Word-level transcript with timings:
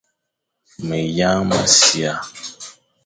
Meyañ 0.87 1.35
mʼasia, 1.47 2.13